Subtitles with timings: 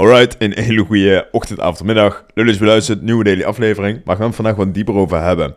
[0.00, 2.24] Alright, een hele goede ochtend, avond, middag.
[2.34, 4.00] Leuk nieuwe daily aflevering.
[4.04, 5.56] Maar we gaan het vandaag wat dieper over hebben.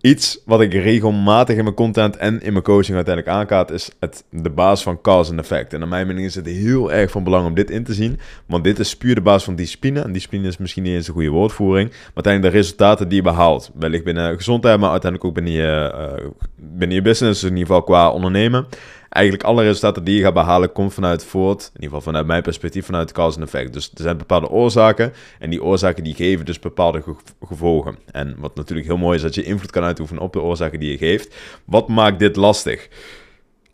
[0.00, 4.24] Iets wat ik regelmatig in mijn content en in mijn coaching uiteindelijk aankaart, is het,
[4.30, 5.72] de basis van cause en effect.
[5.72, 8.18] En naar mijn mening is het heel erg van belang om dit in te zien,
[8.46, 10.00] want dit is puur de basis van discipline.
[10.00, 13.22] En discipline is misschien niet eens een goede woordvoering, maar uiteindelijk de resultaten die je
[13.22, 13.70] behaalt.
[13.74, 17.66] Wellicht binnen gezondheid, maar uiteindelijk ook binnen je, uh, binnen je business, dus in ieder
[17.66, 18.66] geval qua ondernemen
[19.12, 22.42] eigenlijk alle resultaten die je gaat behalen, komt vanuit voort, in ieder geval vanuit mijn
[22.42, 23.72] perspectief, vanuit cause en effect.
[23.72, 27.02] Dus er zijn bepaalde oorzaken en die oorzaken die geven dus bepaalde
[27.46, 27.98] gevolgen.
[28.10, 30.90] En wat natuurlijk heel mooi is, dat je invloed kan uitoefenen op de oorzaken die
[30.90, 31.34] je geeft.
[31.64, 32.88] Wat maakt dit lastig?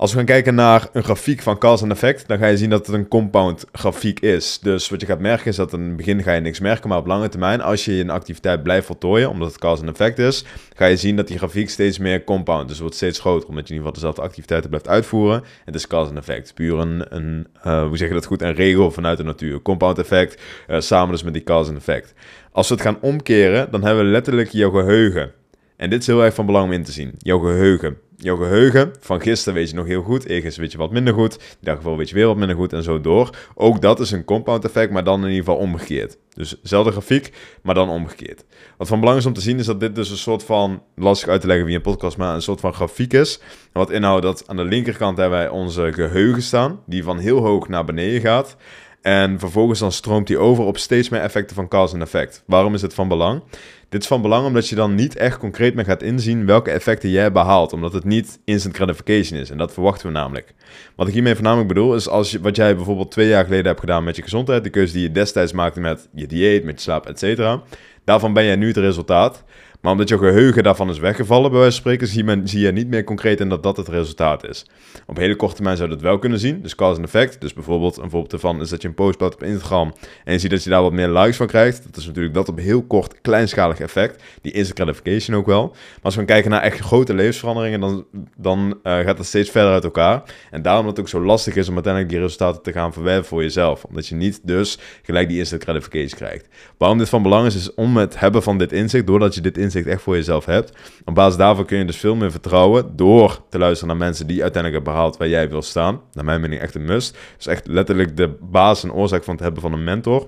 [0.01, 2.71] Als we gaan kijken naar een grafiek van cause en effect, dan ga je zien
[2.71, 4.59] dat het een compound grafiek is.
[4.63, 6.99] Dus wat je gaat merken is dat in het begin ga je niks merken, maar
[6.99, 10.45] op lange termijn, als je een activiteit blijft voltooien, omdat het cause en effect is,
[10.75, 13.75] ga je zien dat die grafiek steeds meer compound, dus wordt steeds groter, omdat je
[13.75, 15.45] in ieder geval dezelfde activiteiten blijft uitvoeren.
[15.65, 18.91] Het is cause en effect, puur een, uh, hoe zeg je dat goed, een regel
[18.91, 19.63] vanuit de natuur.
[19.63, 22.15] Compound effect, uh, samen dus met die cause en effect.
[22.53, 25.33] Als we het gaan omkeren, dan hebben we letterlijk jouw geheugen.
[25.77, 27.15] En dit is heel erg van belang om in te zien.
[27.19, 30.91] Jouw geheugen jouw geheugen van gisteren weet je nog heel goed, ergens weet je wat
[30.91, 33.31] minder goed, in dat geval weet je weer wat minder goed en zo door.
[33.55, 36.17] Ook dat is een compound effect, maar dan in ieder geval omgekeerd.
[36.35, 38.45] Dus dezelfde grafiek, maar dan omgekeerd.
[38.77, 41.29] Wat van belang is om te zien is dat dit dus een soort van, lastig
[41.29, 43.41] uit te leggen via een podcast, maar een soort van grafiek is.
[43.73, 47.69] Wat inhoudt dat aan de linkerkant hebben wij onze geheugen staan, die van heel hoog
[47.69, 48.57] naar beneden gaat.
[49.03, 52.43] En vervolgens dan stroomt die over op steeds meer effecten van cause en effect.
[52.47, 53.43] Waarom is het van belang?
[53.89, 57.11] Dit is van belang omdat je dan niet echt concreet meer gaat inzien welke effecten
[57.11, 59.51] jij behaalt, omdat het niet instant gratification is.
[59.51, 60.55] En dat verwachten we namelijk.
[60.97, 63.81] Wat ik hiermee voornamelijk bedoel is als je, wat jij bijvoorbeeld twee jaar geleden hebt
[63.81, 66.81] gedaan met je gezondheid, de keuze die je destijds maakte met je dieet, met je
[66.81, 67.59] slaap, etc.
[68.05, 69.45] Daarvan ben jij nu het resultaat.
[69.81, 72.07] Maar omdat je geheugen daarvan is weggevallen, bij wijze van spreken,
[72.49, 74.67] zie je, niet meer concreet in dat dat het resultaat is.
[75.07, 77.41] Op hele korte termijn zou je dat wel kunnen zien, dus cause en effect.
[77.41, 80.39] Dus bijvoorbeeld, een voorbeeld ervan is dat je een post plaat op Instagram en je
[80.39, 81.85] ziet dat je daar wat meer likes van krijgt.
[81.85, 84.23] Dat is natuurlijk dat op heel kort, kleinschalig effect.
[84.43, 85.69] Die instant gratification ook wel.
[85.69, 88.07] Maar als we gaan kijken naar echt grote levensveranderingen, dan,
[88.37, 90.23] dan uh, gaat het steeds verder uit elkaar.
[90.51, 93.25] En daarom dat het ook zo lastig is om uiteindelijk die resultaten te gaan verwerven
[93.25, 93.85] voor jezelf.
[93.85, 96.49] Omdat je niet dus gelijk die instant gratification krijgt.
[96.79, 99.57] Waarom dit van belang is, is om het hebben van dit inzicht, doordat je dit
[99.57, 100.73] inzicht inzicht echt voor jezelf hebt.
[101.05, 104.43] Op basis daarvan kun je dus veel meer vertrouwen door te luisteren naar mensen die
[104.43, 106.01] uiteindelijk hebben behaald waar jij wil staan.
[106.13, 107.19] Naar mijn mening echt een must.
[107.37, 110.27] Dus echt letterlijk de basis en oorzaak van het hebben van een mentor.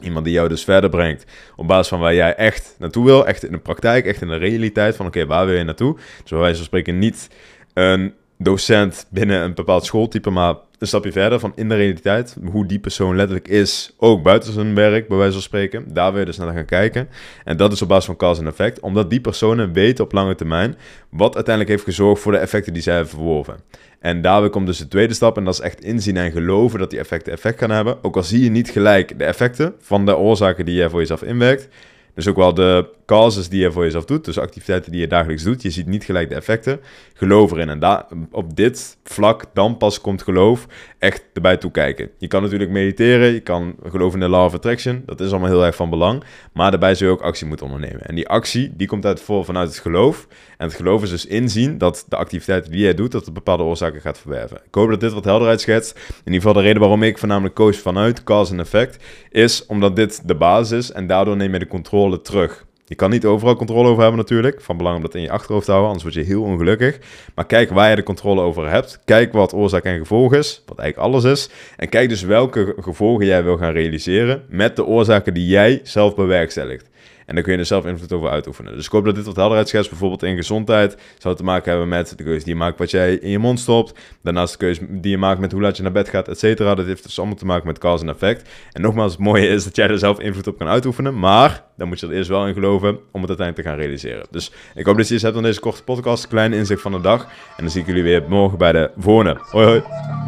[0.00, 1.24] Iemand die jou dus verder brengt
[1.56, 3.26] op basis van waar jij echt naartoe wil.
[3.26, 5.96] Echt in de praktijk, echt in de realiteit van oké, waar wil je naartoe?
[6.22, 7.30] Dus wijze van spreken niet
[7.74, 12.66] een docent binnen een bepaald schooltype, maar een stapje verder van in de realiteit, hoe
[12.66, 15.84] die persoon letterlijk is, ook buiten zijn werk, bij wijze van spreken.
[15.92, 17.08] Daar wil je dus naar gaan kijken.
[17.44, 20.34] En dat is op basis van cause en effect, omdat die personen weten op lange
[20.34, 20.76] termijn
[21.08, 23.56] wat uiteindelijk heeft gezorgd voor de effecten die zij hebben verworven.
[24.00, 26.90] En daarbij komt dus de tweede stap, en dat is echt inzien en geloven dat
[26.90, 28.04] die effecten effect gaan hebben.
[28.04, 31.22] Ook al zie je niet gelijk de effecten van de oorzaken die jij voor jezelf
[31.22, 31.68] inwerkt.
[32.14, 35.42] Dus ook wel de causes die je voor jezelf doet, dus activiteiten die je dagelijks
[35.42, 35.62] doet.
[35.62, 36.80] Je ziet niet gelijk de effecten.
[37.14, 37.68] Geloof erin.
[37.68, 40.66] En op dit vlak, dan pas komt geloof
[40.98, 42.10] echt erbij toekijken.
[42.18, 45.02] Je kan natuurlijk mediteren, je kan geloven in de law of attraction.
[45.06, 46.24] Dat is allemaal heel erg van belang.
[46.52, 48.06] Maar daarbij zul je ook actie moeten ondernemen.
[48.06, 50.26] En die actie, die komt uit voor, vanuit het geloof.
[50.58, 53.62] En het geloof is dus inzien dat de activiteiten die jij doet, dat het bepaalde
[53.62, 54.56] oorzaken gaat verwerven.
[54.56, 55.96] Ik hoop dat dit wat helderheid schetst.
[56.08, 59.96] In ieder geval de reden waarom ik voornamelijk coach vanuit cause en effect, is omdat
[59.96, 62.64] dit de basis is en daardoor neem je de controle terug.
[62.86, 64.60] Je kan niet overal controle over hebben natuurlijk.
[64.60, 66.98] Van belang om dat in je achterhoofd te houden, anders word je heel ongelukkig.
[67.34, 69.00] Maar kijk waar je de controle over hebt.
[69.04, 71.50] Kijk wat oorzaak en gevolg is, wat eigenlijk alles is.
[71.76, 76.14] En kijk dus welke gevolgen jij wil gaan realiseren met de oorzaken die jij zelf
[76.14, 76.90] bewerkstelligt.
[77.26, 78.76] En dan kun je er zelf invloed over uitoefenen.
[78.76, 79.90] Dus ik hoop dat dit wat helderheid schetst.
[79.90, 83.14] Bijvoorbeeld in gezondheid zou te maken hebben met de keuze die je maakt wat jij
[83.14, 83.98] in je mond stopt.
[84.22, 86.74] Daarnaast de keuze die je maakt met hoe laat je naar bed gaat, et cetera.
[86.74, 88.50] Dat heeft dus allemaal te maken met cause en effect.
[88.72, 91.18] En nogmaals, het mooie is dat jij er zelf invloed op kan uitoefenen.
[91.18, 94.26] Maar dan moet je er eerst wel in geloven om het uiteindelijk te gaan realiseren.
[94.30, 96.28] Dus ik hoop dat je iets hebt aan deze korte podcast.
[96.28, 97.22] Klein inzicht van de dag.
[97.22, 99.38] En dan zie ik jullie weer morgen bij de volgende.
[99.40, 100.23] Hoi hoi.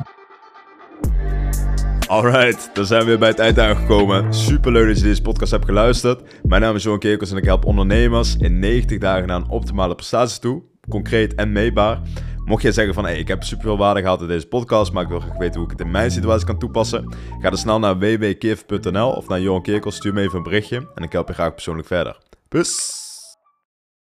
[2.06, 4.35] Alright, dan zijn we weer bij het eind aangekomen.
[4.35, 6.23] Super leuk dat je deze podcast hebt geluisterd.
[6.43, 9.94] Mijn naam is Johan Kerkels en ik help ondernemers in 90 dagen naar een optimale
[9.94, 10.62] prestatie toe.
[10.88, 12.00] Concreet en meetbaar.
[12.44, 15.03] Mocht jij zeggen van, hey, ik heb super veel waarde gehad in deze podcast, maar
[15.03, 17.14] ik wil graag weten hoe ik het in mijn situatie kan toepassen.
[17.41, 21.02] Ga dan snel naar www.kif.nl of naar Johan Kerkels, stuur me even een berichtje en
[21.02, 22.19] ik help je graag persoonlijk verder.
[22.49, 23.06] Peace!